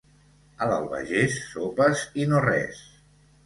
[0.61, 2.85] A l'Albagés, sopes i no res.